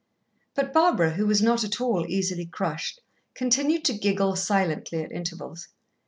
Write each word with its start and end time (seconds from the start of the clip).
But 0.55 0.73
Barbara, 0.73 1.11
who 1.11 1.27
was 1.27 1.43
not 1.43 1.63
at 1.63 1.79
all 1.79 2.07
easily 2.07 2.47
crushed, 2.47 3.01
continued 3.35 3.85
to 3.85 3.93
giggle 3.93 4.35
silently 4.35 5.03
at 5.03 5.11
intervals. 5.11 5.67